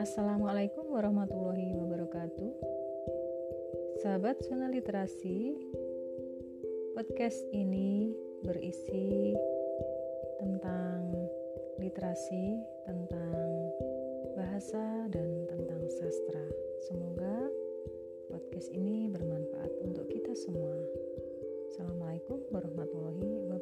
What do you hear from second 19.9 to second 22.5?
kita semua. Assalamualaikum